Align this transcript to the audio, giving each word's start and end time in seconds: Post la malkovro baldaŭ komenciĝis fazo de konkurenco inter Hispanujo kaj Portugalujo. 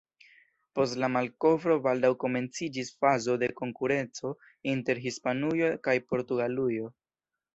Post 0.77 0.95
la 1.01 1.09
malkovro 1.15 1.75
baldaŭ 1.87 2.09
komenciĝis 2.23 2.89
fazo 3.03 3.35
de 3.43 3.51
konkurenco 3.61 4.33
inter 4.73 5.03
Hispanujo 5.05 5.71
kaj 5.89 5.95
Portugalujo. 6.15 6.91